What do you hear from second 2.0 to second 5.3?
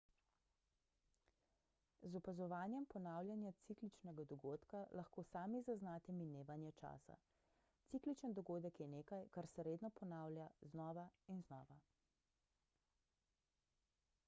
z opazovanjem ponavljanja cikličnega dogodka lahko